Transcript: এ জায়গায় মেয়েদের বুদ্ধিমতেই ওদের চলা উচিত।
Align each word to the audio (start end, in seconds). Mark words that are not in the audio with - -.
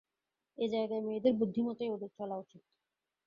এ 0.57 0.65
জায়গায় 0.69 1.03
মেয়েদের 1.03 1.33
বুদ্ধিমতেই 1.39 1.89
ওদের 1.91 2.09
চলা 2.17 2.35
উচিত। 2.37 2.61